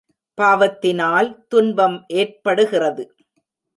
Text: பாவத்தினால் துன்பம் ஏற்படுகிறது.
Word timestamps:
பாவத்தினால் 0.37 1.29
துன்பம் 1.47 1.97
ஏற்படுகிறது. 2.13 3.05